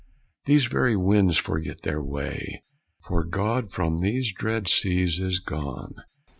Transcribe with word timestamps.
These 0.45 0.65
very 0.65 0.97
winds 0.97 1.37
forget 1.37 1.83
their 1.83 2.01
way, 2.01 2.63
For 3.03 3.23
God 3.23 3.71
from 3.71 3.99
these 3.99 4.33
dread 4.33 4.67
seas 4.67 5.19
is 5.19 5.39
gone. 5.39 5.93